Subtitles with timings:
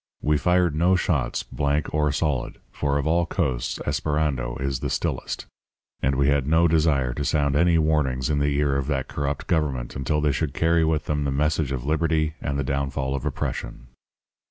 [0.23, 5.45] We fired no shots, blank or solid, for of all coasts Esperando is the stillest;
[6.01, 9.45] and we had no desire to sound any warnings in the ear of that corrupt
[9.45, 13.27] government until they should carry with them the message of Liberty and the downfall of
[13.27, 13.89] Oppression.